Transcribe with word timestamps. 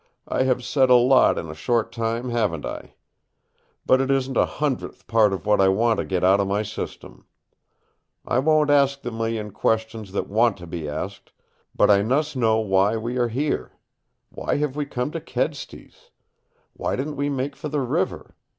"I 0.27 0.41
have 0.45 0.63
said 0.63 0.89
a 0.89 0.95
lot 0.95 1.37
in 1.37 1.47
a 1.47 1.53
short 1.53 1.91
time, 1.91 2.29
haven't 2.31 2.65
I? 2.65 2.95
But 3.85 4.01
it 4.01 4.09
isn't 4.09 4.35
a 4.35 4.47
hundredth 4.47 5.05
part 5.05 5.31
of 5.31 5.45
what 5.45 5.61
I 5.61 5.67
want 5.69 5.99
to 5.99 6.05
get 6.05 6.23
out 6.23 6.39
of 6.39 6.47
my 6.47 6.63
system. 6.63 7.27
I 8.25 8.39
won't 8.39 8.71
ask 8.71 9.03
the 9.03 9.11
million 9.11 9.51
questions 9.51 10.11
that 10.13 10.27
want 10.27 10.57
to 10.57 10.65
be 10.65 10.89
asked. 10.89 11.31
But 11.75 11.91
I 11.91 12.01
must 12.01 12.35
know 12.35 12.57
why 12.57 12.97
we 12.97 13.17
are 13.19 13.27
here. 13.29 13.73
Why 14.29 14.57
have 14.57 14.75
we 14.75 14.87
come 14.87 15.11
to 15.11 15.21
Kedsty's? 15.21 16.09
Why 16.73 16.95
didn't 16.95 17.15
we 17.15 17.29
make 17.29 17.55
for 17.55 17.69
the 17.69 17.81
river? 17.81 18.35